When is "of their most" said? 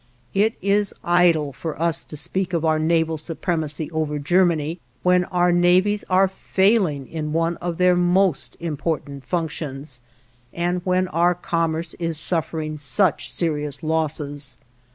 7.57-8.57